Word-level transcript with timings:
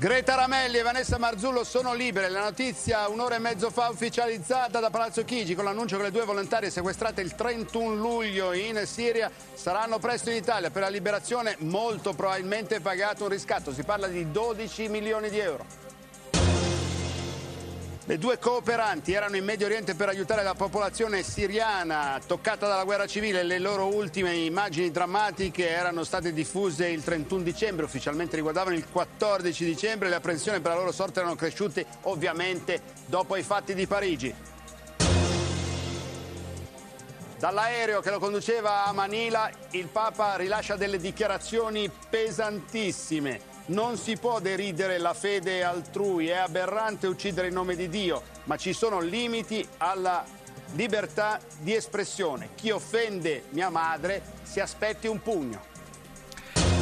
Greta 0.00 0.34
Ramelli 0.34 0.78
e 0.78 0.82
Vanessa 0.82 1.18
Marzullo 1.18 1.62
sono 1.62 1.92
libere. 1.92 2.30
La 2.30 2.40
notizia 2.40 3.06
un'ora 3.08 3.34
e 3.34 3.38
mezzo 3.38 3.68
fa 3.68 3.90
ufficializzata 3.90 4.80
da 4.80 4.88
Palazzo 4.88 5.26
Chigi 5.26 5.54
con 5.54 5.66
l'annuncio 5.66 5.98
che 5.98 6.04
le 6.04 6.10
due 6.10 6.24
volontarie 6.24 6.70
sequestrate 6.70 7.20
il 7.20 7.34
31 7.34 7.96
luglio 7.96 8.54
in 8.54 8.80
Siria 8.86 9.30
saranno 9.52 9.98
presto 9.98 10.30
in 10.30 10.36
Italia. 10.36 10.70
Per 10.70 10.80
la 10.80 10.88
liberazione 10.88 11.56
molto 11.58 12.14
probabilmente 12.14 12.80
pagato 12.80 13.24
un 13.24 13.28
riscatto. 13.28 13.74
Si 13.74 13.82
parla 13.82 14.06
di 14.06 14.30
12 14.30 14.88
milioni 14.88 15.28
di 15.28 15.38
euro. 15.38 15.66
Le 18.10 18.18
due 18.18 18.40
cooperanti 18.40 19.12
erano 19.12 19.36
in 19.36 19.44
Medio 19.44 19.66
Oriente 19.66 19.94
per 19.94 20.08
aiutare 20.08 20.42
la 20.42 20.54
popolazione 20.54 21.22
siriana 21.22 22.20
toccata 22.26 22.66
dalla 22.66 22.82
guerra 22.82 23.06
civile. 23.06 23.44
Le 23.44 23.60
loro 23.60 23.86
ultime 23.86 24.34
immagini 24.34 24.90
drammatiche 24.90 25.68
erano 25.68 26.02
state 26.02 26.32
diffuse 26.32 26.88
il 26.88 27.04
31 27.04 27.44
dicembre, 27.44 27.84
ufficialmente 27.84 28.34
riguardavano 28.34 28.74
il 28.74 28.88
14 28.90 29.64
dicembre. 29.64 30.08
Le 30.08 30.16
apprensioni 30.16 30.58
per 30.58 30.72
la 30.72 30.78
loro 30.78 30.90
sorte 30.90 31.20
erano 31.20 31.36
cresciute 31.36 31.86
ovviamente 32.02 32.82
dopo 33.06 33.36
i 33.36 33.44
fatti 33.44 33.74
di 33.74 33.86
Parigi. 33.86 34.34
Dall'aereo 37.38 38.00
che 38.00 38.10
lo 38.10 38.18
conduceva 38.18 38.86
a 38.86 38.92
Manila 38.92 39.48
il 39.70 39.86
Papa 39.86 40.34
rilascia 40.34 40.74
delle 40.74 40.98
dichiarazioni 40.98 41.88
pesantissime. 42.10 43.49
Non 43.70 43.96
si 43.96 44.16
può 44.16 44.40
deridere 44.40 44.98
la 44.98 45.14
fede 45.14 45.62
altrui, 45.62 46.26
è 46.26 46.34
aberrante 46.34 47.06
uccidere 47.06 47.46
in 47.46 47.54
nome 47.54 47.76
di 47.76 47.88
Dio, 47.88 48.22
ma 48.44 48.56
ci 48.56 48.72
sono 48.72 48.98
limiti 48.98 49.64
alla 49.76 50.24
libertà 50.72 51.38
di 51.60 51.76
espressione. 51.76 52.48
Chi 52.56 52.70
offende 52.72 53.44
mia 53.50 53.70
madre 53.70 54.22
si 54.42 54.58
aspetti 54.58 55.06
un 55.06 55.22
pugno. 55.22 55.62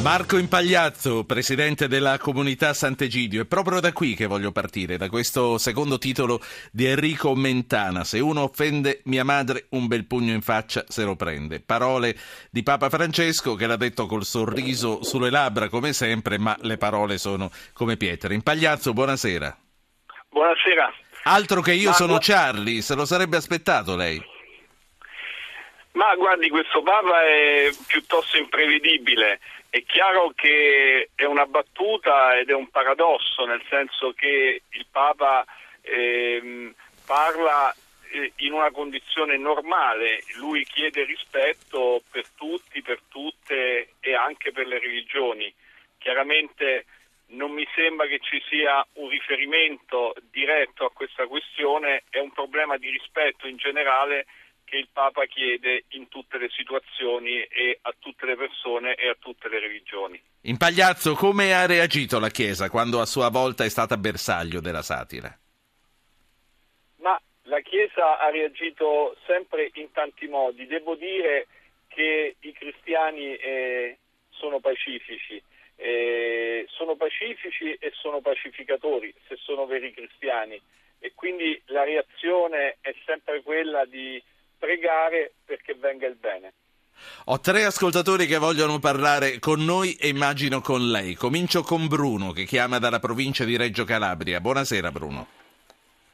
Marco 0.02 0.38
Impagliazzo, 0.38 1.25
presidente 1.25 1.88
della 1.88 2.19
comunità 2.19 2.73
Sant'Egidio, 2.73 3.43
è 3.43 3.47
proprio 3.47 3.80
da 3.80 3.93
qui 3.93 4.15
che 4.15 4.27
voglio 4.27 4.52
partire, 4.52 4.97
da 4.97 5.09
questo 5.09 5.59
secondo 5.59 5.99
titolo 5.99 6.41
di 6.71 6.87
Enrico 6.87 7.35
Mentana. 7.35 8.04
Se 8.04 8.21
uno 8.21 8.43
offende 8.45 9.01
mia 9.04 9.24
madre, 9.24 9.66
un 9.71 9.87
bel 9.87 10.07
pugno 10.07 10.32
in 10.32 10.41
faccia 10.41 10.85
se 10.88 11.04
lo 11.04 11.16
prende. 11.16 11.60
Parole 11.60 12.16
di 12.51 12.63
Papa 12.63 12.88
Francesco 12.88 13.54
che 13.54 13.66
l'ha 13.66 13.76
detto 13.76 14.07
col 14.07 14.24
sorriso 14.24 15.02
sulle 15.02 15.30
labbra 15.30 15.69
come 15.69 15.93
sempre, 15.93 16.38
ma 16.38 16.57
le 16.63 16.79
parole 16.79 17.19
sono 17.19 17.51
come 17.73 17.96
pietre. 17.96 18.35
Impagliazzo, 18.35 18.93
buonasera. 18.93 19.59
Buonasera. 20.30 20.95
Altro 21.24 21.60
che 21.60 21.73
io 21.73 21.91
ma... 21.91 21.95
sono 21.95 22.19
Charlie, 22.21 22.82
se 22.82 22.95
lo 22.95 23.04
sarebbe 23.04 23.37
aspettato 23.37 23.96
lei. 23.96 24.23
Ma 25.93 26.15
guardi, 26.15 26.49
questo 26.49 26.80
Papa 26.82 27.23
è 27.26 27.71
piuttosto 27.88 28.37
imprevedibile. 28.37 29.41
È 29.71 29.83
chiaro 29.85 30.33
che 30.35 31.11
è 31.15 31.24
una 31.24 31.45
battuta 31.45 32.38
ed 32.38 32.49
è 32.49 32.55
un 32.55 32.71
paradosso, 32.71 33.45
nel 33.45 33.63
senso 33.69 34.13
che 34.13 34.63
il 34.69 34.87
Papa 34.91 35.45
ehm, 35.83 36.75
parla 37.05 37.75
eh, 38.10 38.33
in 38.37 38.52
una 38.52 38.71
condizione 38.71 39.37
normale, 39.37 40.23
lui 40.37 40.65
chiede 40.65 41.05
rispetto 41.05 42.02
per 42.10 42.25
tutti, 42.37 42.80
per 42.80 43.01
tutte 43.09 43.91
e 44.01 44.15
anche 44.15 44.52
per 44.52 44.66
le 44.66 44.79
religioni. 44.79 45.52
Chiaramente 45.99 46.87
non 47.29 47.51
mi 47.51 47.66
sembra 47.75 48.07
che 48.07 48.21
ci 48.21 48.43
sia 48.49 48.87
un 48.95 49.09
riferimento 49.10 50.15
diretto 50.30 50.87
a 50.87 50.93
questa 50.93 51.27
questione, 51.27 52.05
è 52.09 52.19
un 52.19 52.32
problema 52.32 52.79
di 52.79 52.88
rispetto 52.88 53.47
in 53.47 53.57
generale 53.57 54.27
che 54.69 54.77
il 54.77 54.88
Papa 54.93 55.24
chiede 55.27 55.85
in 55.91 56.09
tutte 56.09 56.38
le 56.38 56.49
situazioni 56.51 57.43
e 57.43 57.79
a 57.83 57.95
tutte 57.99 58.27
le 58.27 58.37
persone 58.37 58.95
e 58.95 59.09
a 59.09 59.16
tutte 59.19 59.49
le 59.49 59.59
religioni. 59.59 60.21
Impagliazzo, 60.43 61.15
come 61.15 61.55
ha 61.55 61.66
reagito 61.66 62.21
la 62.21 62.29
Chiesa 62.29 62.69
quando 62.69 63.01
a 63.01 63.07
sua 63.07 63.30
volta 63.30 63.65
è 63.65 63.69
stata 63.69 63.97
bersaglio 63.97 64.60
della 64.60 64.83
satira? 64.83 65.37
Ma 66.97 67.21
la 67.44 67.60
Chiesa 67.60 68.19
ha 68.19 68.31
reagito 68.31 69.16
sempre 69.26 69.70
in 69.75 69.91
tanti 69.92 70.26
modi. 70.26 70.66
Devo 70.66 70.94
dire 70.94 71.47
che 71.88 72.37
i 72.41 72.53
cristiani 72.53 73.34
eh, 73.37 73.98
sono 74.31 74.60
pacifici. 74.60 75.42
Eh, 75.81 76.66
sono 76.71 76.97
pacifici 76.97 77.72
e 77.75 77.92
sono 77.94 78.21
pacificatori 78.21 79.15
se 79.28 79.37
sono 79.37 79.65
veri 79.65 79.92
cristiani 79.92 80.60
e 81.00 81.12
quindi 81.15 81.60
la 81.66 81.84
reazione 81.84 82.78
è 82.81 82.92
sempre 83.06 83.42
quella 83.42 83.84
di 83.84 84.21
pregare 84.58 85.32
perché 85.44 85.74
venga 85.74 86.06
il 86.06 86.16
bene. 86.16 86.52
Ho 87.26 87.41
tre 87.41 87.64
ascoltatori 87.64 88.26
che 88.26 88.38
vogliono 88.38 88.78
parlare 88.80 89.38
con 89.38 89.64
noi 89.64 89.94
e 89.94 90.08
immagino 90.08 90.60
con 90.60 90.91
lei. 90.91 91.14
Comincio 91.14 91.62
con 91.62 91.86
Bruno 91.86 92.32
che 92.32 92.44
chiama 92.44 92.78
dalla 92.78 92.98
provincia 92.98 93.44
di 93.44 93.56
Reggio 93.56 93.84
Calabria. 93.84 94.41
Buonasera 94.41 94.91
Bruno. 94.91 95.26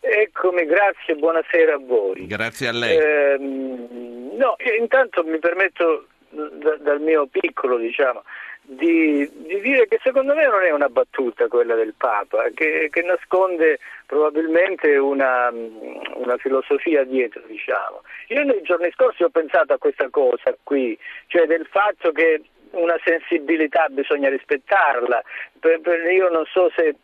Eccomi, 0.01 0.67
grazie, 0.67 1.15
buonasera 1.15 1.75
a 1.75 1.79
voi. 1.79 2.27
Grazie 2.27 2.69
a 2.69 2.73
lei. 2.73 2.97
Eh, 2.99 3.39
no, 3.39 4.57
intanto 4.79 5.25
mi 5.25 5.39
permetto 5.39 6.09
d- 6.29 6.81
dal 6.83 7.01
mio 7.01 7.27
piccolo, 7.27 7.79
diciamo, 7.79 8.23
di, 8.67 9.31
di, 9.47 9.61
dire 9.61 9.87
che 9.87 9.99
secondo 10.03 10.35
me 10.35 10.47
non 10.47 10.63
è 10.63 10.71
una 10.71 10.89
battuta 10.89 11.49
quella 11.49 11.75
del 11.75 11.95
Papa, 11.97 12.49
che, 12.55 12.89
che 12.91 13.03
nasconde 13.03 13.79
probabilmente 14.07 14.97
una, 14.97 15.51
una, 15.51 16.37
filosofia 16.39 17.05
dietro, 17.05 17.43
diciamo. 17.47 18.03
Io 18.29 18.43
nei 18.45 18.63
giorni 18.63 18.91
scorsi 18.93 19.23
ho 19.23 19.29
pensato 19.29 19.75
a 19.75 19.79
questa 19.79 20.09
cosa 20.09 20.55
qui, 20.63 20.99
cioè 21.27 21.47
del 21.47 21.67
fatto 21.71 22.13
che 22.13 22.43
una 22.71 22.99
sensibilità 23.05 23.87
bisogna 23.91 24.31
rispettarla. 24.31 25.23
Per, 25.61 25.81
per, 25.81 26.11
io 26.11 26.31
non 26.31 26.45
so 26.47 26.71
se 26.75 26.97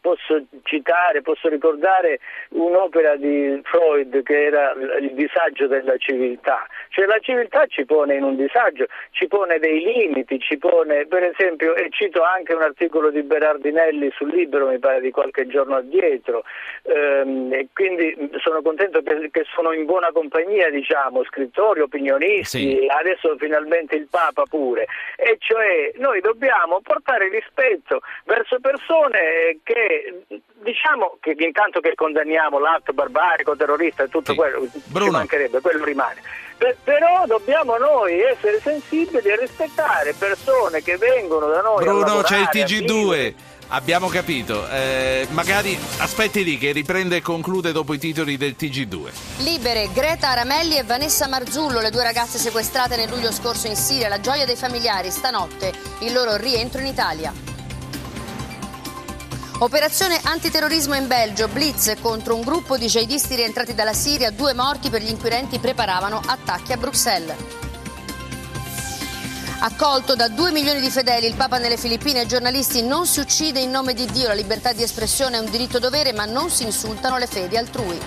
posso 0.00 0.42
citare, 0.62 1.22
posso 1.22 1.48
ricordare 1.48 2.20
un'opera 2.50 3.16
di 3.16 3.60
Freud 3.64 4.22
che 4.22 4.44
era 4.44 4.72
il 5.00 5.12
disagio 5.14 5.66
della 5.66 5.96
civiltà, 5.98 6.66
cioè 6.88 7.06
la 7.06 7.18
civiltà 7.20 7.66
ci 7.66 7.84
pone 7.84 8.14
in 8.14 8.22
un 8.22 8.36
disagio, 8.36 8.86
ci 9.10 9.26
pone 9.26 9.58
dei 9.58 9.80
limiti, 9.82 10.38
ci 10.38 10.58
pone 10.58 11.06
per 11.06 11.24
esempio, 11.24 11.74
e 11.74 11.88
cito 11.90 12.22
anche 12.22 12.54
un 12.54 12.62
articolo 12.62 13.10
di 13.10 13.22
Berardinelli 13.22 14.10
sul 14.14 14.30
libro, 14.30 14.68
mi 14.68 14.78
pare 14.78 15.00
di 15.00 15.10
qualche 15.10 15.46
giorno 15.46 15.76
addietro, 15.76 16.44
ehm, 16.82 17.52
e 17.52 17.68
quindi 17.72 18.14
sono 18.38 18.62
contento 18.62 19.02
che, 19.02 19.28
che, 19.30 19.44
sono 19.54 19.72
in 19.72 19.84
buona 19.84 20.10
compagnia, 20.12 20.70
diciamo, 20.70 21.24
scrittori, 21.24 21.80
opinionisti, 21.80 22.58
sì. 22.58 22.86
adesso 22.88 23.36
finalmente 23.38 23.96
il 23.96 24.08
Papa 24.10 24.44
pure, 24.48 24.86
e 25.16 25.36
cioè 25.38 25.92
noi 25.96 26.20
dobbiamo 26.20 26.80
portare 26.82 27.28
rispetto 27.28 28.00
verso 28.24 28.58
persone 28.60 29.58
che 29.62 29.89
diciamo 30.62 31.16
che 31.20 31.34
intanto 31.38 31.80
che 31.80 31.94
condanniamo 31.94 32.58
l'atto 32.58 32.92
barbarico, 32.92 33.56
terrorista 33.56 34.04
e 34.04 34.08
tutto 34.08 34.32
sì. 34.32 34.38
quello, 34.38 34.66
Bruno. 34.86 35.04
ci 35.06 35.10
mancherebbe, 35.10 35.60
quello 35.60 35.84
rimane. 35.84 36.20
Per, 36.56 36.76
però 36.84 37.24
dobbiamo 37.26 37.76
noi 37.78 38.20
essere 38.20 38.60
sensibili 38.60 39.28
e 39.28 39.36
rispettare 39.36 40.14
persone 40.18 40.82
che 40.82 40.96
vengono 40.96 41.46
da 41.46 41.62
noi. 41.62 41.84
Bruno, 41.84 42.22
c'è 42.22 42.38
il 42.38 42.48
TG2. 42.52 43.34
Abbiamo 43.72 44.08
capito, 44.08 44.68
eh, 44.68 45.28
magari 45.30 45.78
aspetti 45.98 46.42
lì 46.42 46.58
che 46.58 46.72
riprende 46.72 47.16
e 47.16 47.22
conclude 47.22 47.70
dopo 47.70 47.94
i 47.94 47.98
titoli 47.98 48.36
del 48.36 48.56
TG2. 48.58 49.44
Libere 49.44 49.88
Greta 49.94 50.30
Aramelli 50.30 50.76
e 50.76 50.82
Vanessa 50.82 51.28
Marzullo, 51.28 51.80
le 51.80 51.90
due 51.90 52.02
ragazze 52.02 52.38
sequestrate 52.38 52.96
nel 52.96 53.08
luglio 53.08 53.30
scorso 53.30 53.68
in 53.68 53.76
Siria, 53.76 54.08
la 54.08 54.20
gioia 54.20 54.44
dei 54.44 54.56
familiari 54.56 55.12
stanotte, 55.12 55.72
il 56.00 56.12
loro 56.12 56.36
rientro 56.36 56.80
in 56.80 56.86
Italia. 56.86 57.49
Operazione 59.62 60.18
antiterrorismo 60.22 60.94
in 60.94 61.06
Belgio, 61.06 61.46
blitz 61.46 61.92
contro 62.00 62.34
un 62.34 62.40
gruppo 62.40 62.78
di 62.78 62.86
jihadisti 62.86 63.34
rientrati 63.34 63.74
dalla 63.74 63.92
Siria, 63.92 64.30
due 64.30 64.54
morti 64.54 64.88
per 64.88 65.02
gli 65.02 65.10
inquirenti 65.10 65.58
preparavano 65.58 66.18
attacchi 66.24 66.72
a 66.72 66.78
Bruxelles. 66.78 67.36
Accolto 69.58 70.16
da 70.16 70.28
due 70.28 70.50
milioni 70.50 70.80
di 70.80 70.88
fedeli, 70.88 71.26
il 71.26 71.34
Papa 71.34 71.58
nelle 71.58 71.76
Filippine, 71.76 72.20
ai 72.20 72.26
giornalisti 72.26 72.82
non 72.82 73.06
si 73.06 73.20
uccide 73.20 73.60
in 73.60 73.70
nome 73.70 73.92
di 73.92 74.06
Dio, 74.06 74.28
la 74.28 74.34
libertà 74.34 74.72
di 74.72 74.82
espressione 74.82 75.36
è 75.36 75.40
un 75.40 75.50
diritto 75.50 75.78
dovere, 75.78 76.14
ma 76.14 76.24
non 76.24 76.48
si 76.48 76.62
insultano 76.62 77.18
le 77.18 77.26
fedi 77.26 77.58
altrui. 77.58 77.98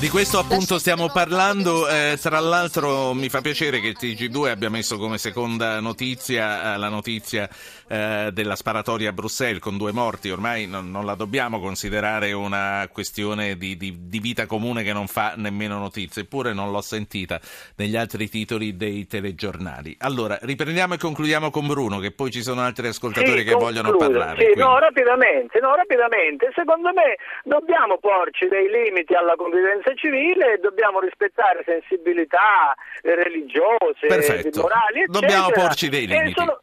Di 0.00 0.08
questo 0.08 0.38
appunto 0.38 0.78
stiamo 0.78 1.10
parlando, 1.10 1.86
eh, 1.86 2.18
tra 2.18 2.40
l'altro 2.40 3.12
mi 3.12 3.28
fa 3.28 3.42
piacere 3.42 3.80
che 3.80 3.88
il 3.88 3.98
TG2 4.00 4.48
abbia 4.48 4.70
messo 4.70 4.96
come 4.96 5.18
seconda 5.18 5.78
notizia 5.78 6.72
eh, 6.72 6.78
la 6.78 6.88
notizia 6.88 7.46
eh, 7.90 8.30
della 8.32 8.54
sparatoria 8.54 9.10
a 9.10 9.12
Bruxelles 9.12 9.58
con 9.58 9.76
due 9.76 9.90
morti, 9.90 10.30
ormai 10.30 10.68
non, 10.68 10.92
non 10.92 11.04
la 11.04 11.16
dobbiamo 11.16 11.58
considerare 11.58 12.30
una 12.30 12.88
questione 12.92 13.56
di, 13.56 13.76
di, 13.76 14.06
di, 14.06 14.20
vita 14.20 14.46
comune 14.46 14.84
che 14.84 14.92
non 14.92 15.08
fa 15.08 15.34
nemmeno 15.36 15.76
notizie, 15.78 16.22
eppure 16.22 16.52
non 16.52 16.70
l'ho 16.70 16.82
sentita 16.82 17.40
negli 17.76 17.96
altri 17.96 18.28
titoli 18.28 18.76
dei 18.76 19.08
telegiornali. 19.08 19.96
Allora, 20.00 20.38
riprendiamo 20.40 20.94
e 20.94 20.98
concludiamo 20.98 21.50
con 21.50 21.66
Bruno, 21.66 21.98
che 21.98 22.12
poi 22.12 22.30
ci 22.30 22.42
sono 22.42 22.60
altri 22.60 22.86
ascoltatori 22.86 23.38
sì, 23.40 23.44
che 23.44 23.52
concludo. 23.54 23.80
vogliono 23.80 23.96
parlare. 23.96 24.52
Sì, 24.52 24.58
no, 24.58 24.78
rapidamente, 24.78 25.58
no, 25.58 25.74
rapidamente, 25.74 26.50
secondo 26.54 26.92
me 26.92 27.16
dobbiamo 27.42 27.98
porci 27.98 28.46
dei 28.46 28.70
limiti 28.70 29.14
alla 29.14 29.34
convivenza 29.34 29.92
civile 29.94 30.58
dobbiamo 30.60 31.00
rispettare 31.00 31.64
sensibilità 31.64 32.74
religiose, 33.02 34.06
Perfetto. 34.06 34.60
morali, 34.60 35.00
eccetera. 35.00 35.20
Dobbiamo 35.20 35.50
porci 35.50 35.88
dei 35.88 36.06
limiti. 36.06 36.34
Sono, 36.36 36.60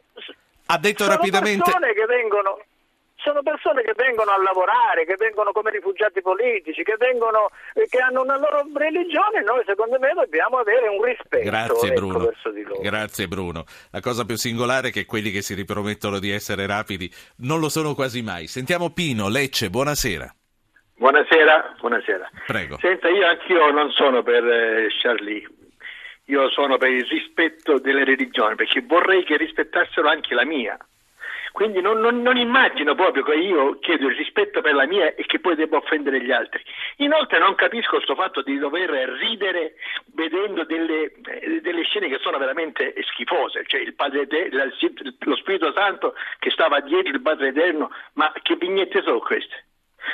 ha 0.67 0.77
detto 0.77 1.07
rapidamente... 1.07 1.63
Persone 1.63 1.93
che 1.93 2.05
vengono, 2.05 2.59
sono 3.15 3.41
persone 3.41 3.81
che 3.81 3.93
vengono 3.95 4.31
a 4.31 4.41
lavorare, 4.41 5.05
che 5.05 5.15
vengono 5.17 5.51
come 5.51 5.71
rifugiati 5.71 6.21
politici, 6.21 6.83
che, 6.83 6.95
vengono, 6.97 7.49
che 7.73 7.97
hanno 7.97 8.21
una 8.21 8.37
loro 8.37 8.63
religione, 8.73 9.43
noi 9.43 9.63
secondo 9.65 9.99
me 9.99 10.13
dobbiamo 10.13 10.57
avere 10.57 10.87
un 10.87 11.03
rispetto 11.03 11.43
Grazie 11.43 11.89
ecco, 11.89 11.99
Bruno. 11.99 12.19
verso 12.19 12.49
di 12.51 12.63
loro. 12.63 12.79
Grazie 12.79 13.27
Bruno. 13.27 13.65
La 13.91 13.99
cosa 13.99 14.23
più 14.23 14.37
singolare 14.37 14.89
è 14.89 14.91
che 14.91 15.05
quelli 15.05 15.31
che 15.31 15.41
si 15.41 15.53
ripromettono 15.53 16.19
di 16.19 16.31
essere 16.31 16.65
rapidi 16.65 17.11
non 17.37 17.59
lo 17.59 17.69
sono 17.69 17.93
quasi 17.95 18.21
mai. 18.21 18.47
Sentiamo 18.47 18.91
Pino, 18.91 19.27
Lecce, 19.27 19.69
buonasera. 19.69 20.33
Buonasera, 20.97 21.75
buonasera. 21.79 22.29
Prego. 22.47 22.77
Senta, 22.79 23.07
io 23.07 23.27
anch'io 23.27 23.69
non 23.71 23.91
sono 23.91 24.23
per 24.23 24.43
eh, 24.43 24.87
Charlie, 24.99 25.47
io 26.27 26.50
sono 26.51 26.77
per 26.77 26.89
il 26.91 27.06
rispetto 27.06 27.79
delle 27.79 28.03
religioni, 28.03 28.56
perché 28.56 28.81
vorrei 28.81 29.24
che 29.24 29.38
rispettassero 29.38 30.07
anche 30.07 30.33
la 30.33 30.45
mia. 30.45 30.77
Quindi 31.51 31.81
non, 31.81 32.00
non- 32.00 32.21
non 32.21 32.38
immagino 32.38 32.94
proprio 32.94 33.24
che 33.24 33.33
io 33.33 33.79
chiedo 33.79 34.07
il 34.09 34.15
rispetto 34.15 34.62
per 34.62 34.75
la 34.75 34.85
mia 34.85 35.15
e 35.15 35.25
che 35.25 35.39
poi 35.39 35.56
debba 35.56 35.77
offendere 35.77 36.21
gli 36.21 36.31
altri. 36.31 36.62
Inoltre 36.97 37.39
non 37.39 37.56
capisco 37.56 37.95
questo 37.95 38.13
fatto 38.13 38.44
di 38.44 38.59
dover 38.59 38.89
ridere 38.91 39.74
vedendo 40.13 40.65
delle, 40.65 41.13
eh, 41.25 41.62
delle 41.62 41.81
scene 41.83 42.09
che 42.09 42.19
sono 42.19 42.38
veramente 42.38 42.94
schifose, 43.09 43.63
cioè 43.65 43.79
il 43.79 43.95
Padre 43.95 44.21
Ete- 44.21 44.50
la- 44.51 44.69
lo 45.21 45.35
Spirito 45.38 45.71
Santo 45.74 46.13
che 46.38 46.51
stava 46.51 46.79
dietro 46.81 47.12
il 47.13 47.21
Padre 47.21 47.47
Eterno, 47.47 47.89
ma 48.13 48.31
che 48.44 48.56
vignette 48.57 49.01
sono 49.01 49.18
queste? 49.19 49.65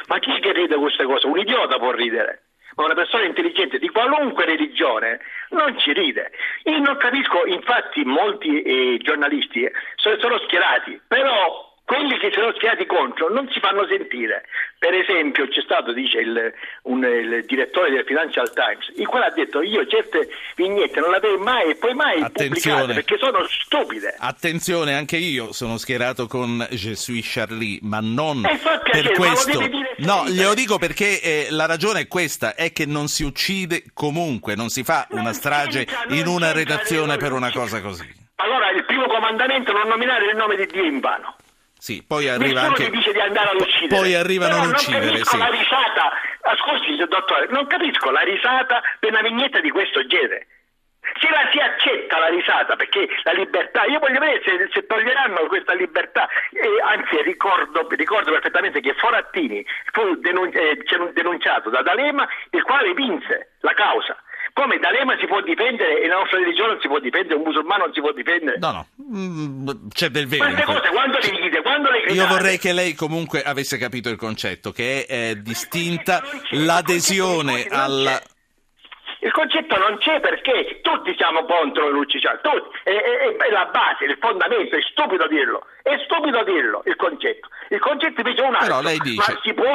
Ma 0.08 0.20
chi 0.20 0.32
è 0.32 0.40
che 0.40 0.54
ride 0.54 0.76
queste 0.78 1.04
cose? 1.04 1.28
Un 1.28 1.40
idiota 1.40 1.78
può 1.78 1.92
ridere, 1.92 2.44
ma 2.76 2.86
una 2.86 2.94
persona 2.94 3.26
intelligente 3.26 3.80
di 3.80 3.90
qualunque 3.90 4.46
religione 4.46 5.20
non 5.50 5.78
ci 5.80 5.94
ride. 5.94 6.32
Io 6.64 6.80
non 6.80 6.98
capisco, 6.98 7.46
infatti 7.46 8.04
molti 8.04 8.62
eh, 8.62 8.98
giornalisti 9.02 9.64
eh, 9.64 9.72
sono, 9.96 10.18
sono 10.20 10.38
schierati, 10.40 11.00
però 11.08 11.73
quelli 11.86 12.18
che 12.18 12.32
sono 12.34 12.52
schierati 12.56 12.86
contro 12.86 13.30
non 13.32 13.50
si 13.52 13.60
fanno 13.60 13.86
sentire. 13.88 14.46
Per 14.80 14.94
esempio 14.94 15.48
c'è 15.48 15.62
stato, 15.62 15.92
dice 15.94 16.20
il, 16.20 16.54
un- 16.84 17.04
il 17.04 17.44
direttore 17.46 17.92
del 17.92 18.04
Financial 18.06 18.52
Times, 18.54 18.92
il 18.98 19.08
quale 19.08 19.26
ha 19.26 19.32
detto 19.32 19.62
io 19.62 19.86
certe 19.88 20.30
vignette 20.56 21.00
non 21.00 21.12
le 21.12 21.18
avrei 21.18 21.38
mai 21.38 21.70
e 21.72 21.76
poi 21.76 21.94
mai 21.94 22.22
Attenzione. 22.22 22.82
pubblicate 22.82 22.94
perché 22.94 23.18
sono 23.18 23.46
stupide. 23.48 24.16
Attenzione, 24.18 24.94
anche 24.96 25.18
io 25.18 25.52
sono 25.52 25.78
schierato 25.78 26.28
con 26.28 26.66
Je 26.72 26.96
suis 26.96 27.30
Charlie, 27.34 27.80
ma 27.82 28.00
non 28.02 28.46
Eh, 28.46 28.58
fa 28.58 28.80
piacere, 28.80 29.10
per 29.10 29.18
questo. 29.18 29.60
No, 29.98 30.24
glielo 30.28 30.54
dico 30.54 30.78
perché 30.78 31.22
eh, 31.22 31.48
la 31.52 31.66
ragione 31.66 32.02
è 32.02 32.08
questa, 32.08 32.56
è 32.56 32.72
che 32.72 32.86
non 32.86 33.08
si 33.08 33.24
uccide 33.24 33.84
comunque, 33.94 34.56
non 34.56 34.70
si 34.70 34.84
fa 34.84 35.06
Non 35.12 35.22
una 35.22 35.34
strage 35.34 35.86
c'entra, 35.86 36.16
in 36.16 36.28
una 36.28 36.52
redazione 36.52 37.18
per 37.18 37.32
una 37.34 37.52
cosa 37.52 37.82
così. 37.82 38.22
Allora 38.38 38.72
il 38.72 38.84
primo 38.86 39.06
comandamento 39.08 39.72
è 39.72 39.74
non 39.74 39.88
nominare 39.88 40.26
il 40.30 40.36
nome 40.36 40.56
di 40.56 40.66
Dio 40.66 40.84
in 40.84 41.00
vano. 41.00 41.36
Sì, 41.84 42.02
poi 42.02 42.30
arriva 42.30 42.62
Nessuno 42.62 42.76
anche 42.78 42.90
dice 42.92 43.12
di 43.12 43.20
andare 43.20 43.58
po- 43.58 43.64
uccidere. 43.64 44.00
Poi 44.00 44.16
arriva 44.16 44.46
a 44.46 44.48
Però 44.48 44.60
non 44.62 44.68
non 44.70 44.76
uccidere, 44.80 45.06
capisco 45.06 45.36
sì. 45.36 45.38
la 45.38 45.50
risata. 45.50 46.12
Ascolti, 46.44 46.96
dottore, 46.96 47.48
non 47.50 47.68
capisco 47.68 48.10
la 48.10 48.22
risata 48.22 48.82
per 49.00 49.10
una 49.12 49.22
vignetta 49.22 49.60
di 49.60 49.70
questo 49.70 50.08
genere. 50.08 50.48
Se 51.20 51.28
la 51.30 51.44
si 51.52 51.60
accetta 51.60 52.20
la 52.20 52.30
risata, 52.30 52.78
perché 52.78 53.10
la 53.24 53.34
libertà, 53.34 53.84
io 53.84 54.00
voglio 54.00 54.20
vedere 54.22 54.42
se, 54.46 54.70
se 54.72 54.86
toglieranno 54.86 55.46
questa 55.48 55.74
libertà, 55.74 56.30
e 56.54 56.70
anzi 56.88 57.22
ricordo, 57.22 57.86
ricordo 57.90 58.32
perfettamente 58.32 58.80
che 58.80 58.94
Forattini 58.94 59.66
fu 59.92 60.16
denun- 60.22 60.56
eh, 60.56 60.80
denunciato 61.12 61.70
da 61.70 61.82
D'Alema, 61.82 62.26
il 62.52 62.64
quale 62.64 62.94
vinse 62.94 63.56
la 63.60 63.74
causa. 63.74 64.16
Come 64.54 64.78
D'Alema 64.78 65.18
si 65.18 65.26
può 65.26 65.42
difendere 65.42 66.00
e 66.00 66.08
la 66.08 66.16
nostra 66.16 66.38
religione 66.38 66.74
non 66.74 66.80
si 66.80 66.88
può 66.88 67.00
difendere, 67.00 67.36
un 67.36 67.44
musulmano 67.44 67.86
non 67.86 67.94
si 67.94 68.00
può 68.00 68.12
difendere. 68.12 68.58
No, 68.60 68.72
no, 68.72 68.88
c'è 69.90 70.10
del 70.10 70.28
vero. 70.28 70.46
Queste 70.46 70.64
cose 70.64 70.90
quando 70.90 71.18
le 71.20 71.30
dite, 71.42 71.62
quando 71.62 71.90
le 71.90 71.98
Io 72.00 72.06
gridate? 72.06 72.30
vorrei 72.30 72.58
che 72.58 72.74
lei 72.74 72.94
comunque 72.96 73.44
avesse 73.44 73.78
capito 73.78 74.10
il 74.10 74.18
concetto, 74.18 74.72
che 74.72 75.06
è 75.06 75.30
eh, 75.30 75.42
distinta 75.42 76.24
l'adesione 76.52 77.66
alla... 77.70 78.22
Il 79.24 79.32
concetto 79.32 79.78
non 79.78 79.98
c'è 80.00 80.20
perché 80.20 80.80
tutti 80.82 81.16
siamo 81.16 81.46
contro 81.46 81.88
l'uccisione, 81.90 82.40
tutti, 82.44 82.76
è, 82.84 82.92
è- 82.92 83.36
è 83.38 83.50
la 83.52 83.70
base, 83.72 84.04
il 84.06 84.18
fondamento, 84.20 84.76
è 84.76 84.82
stupido 84.92 85.28
dirlo, 85.28 85.66
è 85.82 85.96
stupido 86.04 86.44
dirlo 86.44 86.84
il 86.86 86.96
concetto. 86.98 87.48
Il 87.70 87.80
concetto 87.80 88.20
invece 88.20 88.44
è 88.44 88.48
un 88.48 88.56
altro, 88.56 88.82
dice- 89.02 89.16
ma 89.16 89.40
si 89.42 89.54
può, 89.54 89.72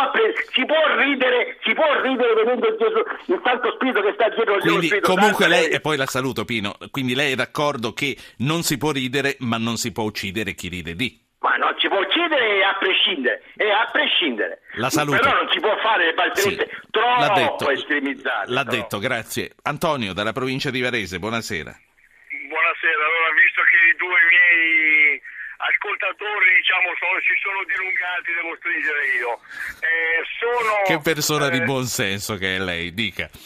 si 0.53 0.65
può 0.67 0.83
ridere, 0.99 1.57
si 1.65 1.73
può 1.73 1.89
ridere 2.03 2.35
vedendo 2.35 2.77
Gesù, 2.77 3.03
il 3.33 3.41
Santo 3.43 3.73
Spirito 3.73 4.03
che 4.03 4.13
sta 4.13 4.29
dietro 4.29 4.59
Quindi 4.59 4.87
Spirito 4.87 5.13
comunque 5.15 5.49
lei, 5.49 5.69
e 5.69 5.81
poi 5.81 5.97
la 5.97 6.07
saluto 6.07 6.45
Pino, 6.45 6.77
quindi 6.91 7.15
lei 7.15 7.33
è 7.33 7.35
d'accordo 7.35 7.93
che 7.95 8.17
non 8.39 8.63
si 8.63 8.77
può 8.77 8.93
ridere 8.93 9.37
ma 9.41 9.57
non 9.57 9.77
si 9.79 9.93
può 9.93 10.05
uccidere 10.05 10.55
chi 10.55 10.69
ride 10.69 10.95
di. 10.95 11.27
Ma 11.41 11.55
non 11.57 11.73
si 11.79 11.87
può 11.87 11.99
uccidere 12.01 12.65
a 12.65 12.75
prescindere, 12.79 13.43
è 13.57 13.71
a 13.71 13.87
prescindere. 13.93 14.61
La 14.75 14.91
saluto. 14.91 15.19
Però 15.21 15.35
non 15.35 15.49
si 15.53 15.61
può 15.61 15.77
fare 15.79 16.07
le 16.07 16.11
Sì, 16.11 16.17
barzellette 16.17 16.71
l'ha 16.91 17.31
troppo 17.33 17.65
detto, 17.65 17.71
estremizzate. 17.71 18.51
l'ha 18.51 18.63
troppo. 18.65 18.77
detto, 18.77 18.99
grazie. 18.99 19.53
Antonio 19.63 20.13
dalla 20.15 20.33
provincia 20.33 20.71
di 20.71 20.81
Varese, 20.81 21.19
buonasera. 21.21 21.71
Buonasera, 21.71 23.03
allora 23.07 23.31
visto 23.39 23.63
che 23.71 23.77
i 23.87 23.97
due 23.97 24.19
miei 24.31 25.23
ascoltatori 25.59 26.55
diciamo 26.59 26.91
sono- 26.99 27.21
si 27.23 27.35
sono 27.43 27.63
dilungati, 27.71 28.33
devo 28.35 28.57
stringere 28.57 29.07
io. 29.19 29.31
Eh, 29.79 30.23
sono, 30.43 30.73
Che 30.87 30.99
persona 31.03 31.49
di 31.51 31.59
eh, 31.59 31.65
buon 31.65 31.85
senso 31.85 32.35
che 32.37 32.57
è 32.57 32.59
lei, 32.59 32.93
dica. 32.95 33.29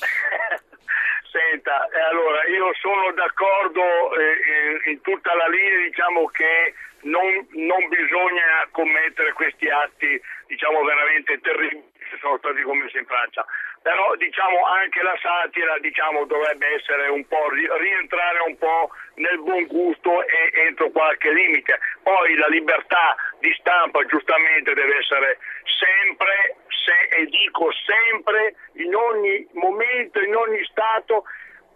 Senta, 1.32 1.88
eh, 1.88 2.00
allora 2.10 2.44
io 2.48 2.61
sono 2.80 3.12
d'accordo 3.12 3.82
eh, 4.16 4.84
in, 4.86 4.92
in 4.92 5.00
tutta 5.00 5.34
la 5.34 5.48
linea 5.48 5.88
diciamo 5.88 6.26
che 6.26 6.74
non, 7.02 7.46
non 7.50 7.88
bisogna 7.88 8.68
commettere 8.70 9.32
questi 9.32 9.68
atti 9.68 10.20
diciamo 10.46 10.82
veramente 10.82 11.40
terribili 11.40 11.90
che 12.12 12.18
sono 12.20 12.36
stati 12.38 12.60
commessi 12.62 12.98
in 12.98 13.06
Francia. 13.06 13.44
Però 13.80 14.14
diciamo 14.16 14.64
anche 14.66 15.02
la 15.02 15.16
satira 15.20 15.78
diciamo, 15.78 16.24
dovrebbe 16.26 16.74
essere 16.74 17.08
un 17.08 17.26
po' 17.26 17.48
ri- 17.48 17.68
rientrare 17.78 18.38
un 18.46 18.56
po' 18.58 18.90
nel 19.14 19.40
buon 19.40 19.66
gusto 19.66 20.22
e 20.22 20.52
entro 20.66 20.90
qualche 20.90 21.32
limite. 21.32 21.80
Poi 22.02 22.36
la 22.36 22.46
libertà 22.46 23.16
di 23.40 23.52
stampa 23.58 24.04
giustamente 24.04 24.74
deve 24.74 24.98
essere 24.98 25.38
sempre, 25.64 26.56
se- 26.68 27.16
e 27.16 27.26
dico 27.26 27.72
sempre, 27.72 28.54
in 28.74 28.94
ogni 28.94 29.48
momento, 29.54 30.20
in 30.20 30.36
ogni 30.36 30.62
stato, 30.64 31.24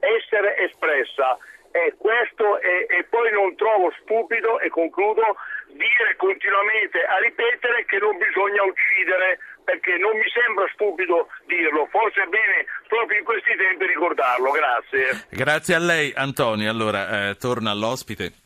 essere 0.01 0.57
espressa. 0.59 1.39
E 1.73 1.95
questo 1.99 2.59
e, 2.61 2.87
e 2.89 3.05
poi 3.05 3.31
non 3.33 3.55
trovo 3.55 3.93
stupido, 4.01 4.61
e 4.61 4.71
concludo, 4.71 5.37
dire 5.77 6.17
continuamente 6.17 7.05
a 7.05 7.19
ripetere 7.19 7.85
che 7.85 7.99
non 7.99 8.17
bisogna 8.17 8.63
uccidere 8.63 9.39
perché 9.63 9.99
non 9.99 10.17
mi 10.17 10.25
sembra 10.31 10.65
stupido 10.73 11.27
dirlo, 11.45 11.87
forse 11.91 12.23
è 12.23 12.27
bene 12.27 12.65
proprio 12.87 13.19
in 13.19 13.25
questi 13.25 13.55
tempi 13.57 13.85
ricordarlo, 13.87 14.53
grazie. 14.53 15.27
Grazie 15.29 15.75
a 15.75 15.79
lei 15.79 16.13
Antonio, 16.15 16.71
allora 16.71 17.29
eh, 17.29 17.37
torna 17.37 17.73
all'ospite. 17.73 18.46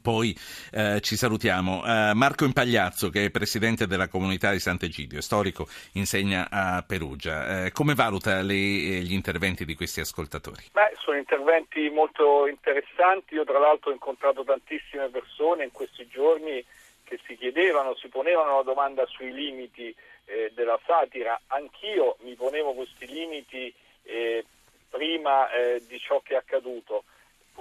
Poi 0.00 0.36
eh, 0.72 1.00
ci 1.00 1.16
salutiamo. 1.16 1.84
Eh, 1.84 2.14
Marco 2.14 2.44
Impagliazzo, 2.44 3.10
che 3.10 3.26
è 3.26 3.30
presidente 3.30 3.86
della 3.86 4.08
comunità 4.08 4.50
di 4.50 4.58
Sant'Egidio, 4.58 5.20
storico, 5.20 5.68
insegna 5.92 6.48
a 6.50 6.82
Perugia. 6.82 7.64
Eh, 7.64 7.72
come 7.72 7.94
valuta 7.94 8.40
lei 8.40 8.96
eh, 8.96 9.00
gli 9.00 9.12
interventi 9.12 9.64
di 9.64 9.74
questi 9.74 10.00
ascoltatori? 10.00 10.64
Beh, 10.72 10.96
sono 11.02 11.18
interventi 11.18 11.90
molto 11.90 12.46
interessanti. 12.46 13.34
Io 13.34 13.44
tra 13.44 13.58
l'altro 13.58 13.90
ho 13.90 13.92
incontrato 13.92 14.44
tantissime 14.44 15.08
persone 15.08 15.64
in 15.64 15.72
questi 15.72 16.06
giorni 16.08 16.64
che 17.04 17.20
si 17.26 17.36
chiedevano, 17.36 17.94
si 17.94 18.08
ponevano 18.08 18.56
la 18.56 18.62
domanda 18.62 19.04
sui 19.06 19.32
limiti 19.32 19.94
eh, 20.24 20.52
della 20.54 20.78
satira. 20.86 21.38
Anch'io 21.48 22.16
mi 22.22 22.34
ponevo 22.34 22.72
questi 22.72 23.06
limiti 23.06 23.72
eh, 24.04 24.44
prima 24.88 25.48
di 25.88 25.98
ciò 25.98 26.20
che 26.20 26.34
è 26.34 26.36
accaduto. 26.36 27.04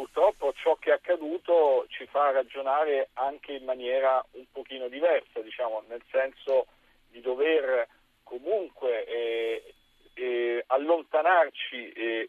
Purtroppo 0.01 0.51
ciò 0.53 0.77
che 0.77 0.89
è 0.89 0.93
accaduto 0.93 1.85
ci 1.89 2.07
fa 2.07 2.31
ragionare 2.31 3.09
anche 3.13 3.51
in 3.51 3.65
maniera 3.65 4.25
un 4.31 4.45
pochino 4.51 4.87
diversa, 4.87 5.41
diciamo, 5.41 5.83
nel 5.89 6.01
senso 6.09 6.65
di 7.11 7.21
dover 7.21 7.87
comunque 8.23 9.05
eh, 9.05 9.73
eh, 10.15 10.63
allontanarci 10.65 11.91
eh, 11.91 12.27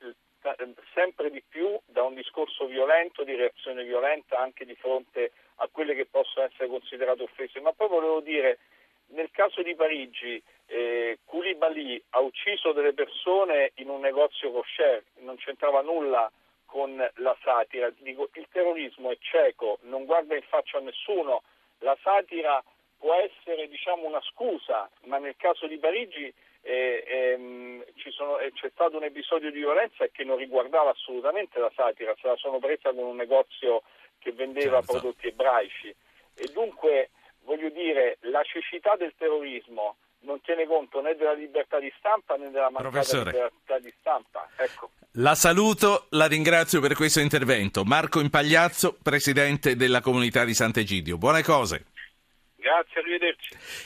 sempre 0.92 1.30
di 1.30 1.42
più 1.48 1.80
da 1.86 2.02
un 2.02 2.12
discorso 2.12 2.66
violento, 2.66 3.24
di 3.24 3.36
reazione 3.36 3.84
violenta 3.84 4.38
anche 4.38 4.66
di 4.66 4.74
fronte 4.74 5.32
a 5.56 5.68
quelle 5.72 5.94
che 5.94 6.04
possono 6.04 6.44
essere 6.44 6.68
considerate 6.68 7.22
offese. 7.22 7.58
Ma 7.60 7.72
poi 7.72 7.88
volevo 7.88 8.20
dire, 8.20 8.58
nel 9.12 9.30
caso 9.30 9.62
di 9.62 9.74
Parigi, 9.74 10.42
eh, 10.66 11.20
Koulibaly 11.24 12.02
ha 12.10 12.20
ucciso 12.20 12.72
delle 12.72 12.92
persone 12.92 13.72
in 13.76 13.88
un 13.88 14.00
negozio 14.00 14.52
kosher, 14.52 15.02
non 15.20 15.36
c'entrava 15.36 15.80
nulla 15.80 16.30
con 16.72 16.96
la 16.96 17.36
satira. 17.44 17.92
Dico, 17.98 18.30
il 18.32 18.48
terrorismo 18.50 19.10
è 19.10 19.18
cieco, 19.20 19.76
non 19.82 20.06
guarda 20.06 20.34
in 20.34 20.42
faccia 20.42 20.78
a 20.78 20.80
nessuno, 20.80 21.42
la 21.80 21.94
satira 22.02 22.64
può 22.96 23.12
essere 23.12 23.68
diciamo, 23.68 24.06
una 24.06 24.22
scusa, 24.22 24.88
ma 25.02 25.18
nel 25.18 25.36
caso 25.36 25.66
di 25.66 25.76
Parigi 25.76 26.32
eh, 26.62 27.04
ehm, 27.06 27.84
ci 27.96 28.10
sono- 28.10 28.38
eh, 28.38 28.52
c'è 28.52 28.70
stato 28.70 28.96
un 28.96 29.02
episodio 29.04 29.50
di 29.50 29.58
violenza 29.58 30.06
che 30.06 30.24
non 30.24 30.38
riguardava 30.38 30.90
assolutamente 30.90 31.58
la 31.58 31.70
satira, 31.74 32.14
se 32.18 32.26
la 32.28 32.36
sono 32.36 32.58
presa 32.58 32.90
con 32.94 33.04
un 33.04 33.16
negozio 33.16 33.82
che 34.18 34.32
vendeva 34.32 34.78
Certo. 34.78 34.92
prodotti 34.92 35.26
ebraici. 35.26 35.94
E 36.34 36.46
dunque 36.54 37.10
voglio 37.42 37.68
dire, 37.68 38.16
la 38.20 38.42
cecità 38.44 38.94
del 38.96 39.12
terrorismo 39.18 39.96
non 40.22 40.40
tiene 40.42 40.66
conto 40.66 41.00
né 41.00 41.14
della 41.16 41.34
libertà 41.34 41.78
di 41.78 41.92
stampa 41.98 42.36
né 42.36 42.50
della 42.50 42.70
mancata 42.70 42.88
Professore. 42.88 43.30
libertà 43.32 43.78
di 43.78 43.92
stampa. 44.00 44.48
Ecco. 44.56 44.90
La 45.16 45.34
saluto, 45.34 46.06
la 46.10 46.26
ringrazio 46.26 46.80
per 46.80 46.94
questo 46.94 47.20
intervento. 47.20 47.84
Marco 47.84 48.20
Impagliazzo, 48.20 48.96
presidente 49.02 49.76
della 49.76 50.00
comunità 50.00 50.44
di 50.44 50.54
Sant'Egidio. 50.54 51.18
Buone 51.18 51.42
cose. 51.42 51.84
Grazie, 52.56 53.00
arrivederci. 53.00 53.56